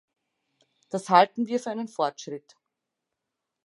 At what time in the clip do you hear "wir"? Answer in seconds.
1.45-1.59